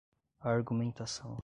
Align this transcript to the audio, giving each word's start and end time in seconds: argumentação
argumentação 0.39 1.37